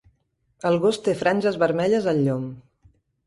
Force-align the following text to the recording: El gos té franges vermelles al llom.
El 0.69 0.77
gos 0.85 0.99
té 1.07 1.13
franges 1.19 1.59
vermelles 1.65 2.09
al 2.13 2.25
llom. 2.29 2.49